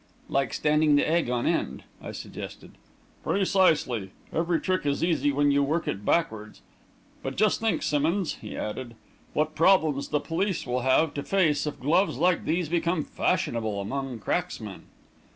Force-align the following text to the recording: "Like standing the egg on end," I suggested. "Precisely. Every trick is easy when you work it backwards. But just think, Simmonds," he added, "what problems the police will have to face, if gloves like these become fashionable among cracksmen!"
"Like 0.29 0.51
standing 0.55 0.95
the 0.95 1.07
egg 1.07 1.29
on 1.29 1.45
end," 1.45 1.83
I 2.01 2.11
suggested. 2.11 2.71
"Precisely. 3.23 4.09
Every 4.33 4.59
trick 4.59 4.83
is 4.83 5.03
easy 5.03 5.31
when 5.31 5.51
you 5.51 5.61
work 5.61 5.87
it 5.87 6.03
backwards. 6.03 6.63
But 7.21 7.35
just 7.37 7.59
think, 7.61 7.83
Simmonds," 7.83 8.37
he 8.41 8.57
added, 8.57 8.95
"what 9.33 9.53
problems 9.53 10.07
the 10.07 10.19
police 10.19 10.65
will 10.65 10.79
have 10.79 11.13
to 11.13 11.21
face, 11.23 11.67
if 11.67 11.79
gloves 11.79 12.17
like 12.17 12.45
these 12.45 12.67
become 12.67 13.03
fashionable 13.03 13.79
among 13.79 14.17
cracksmen!" 14.17 14.85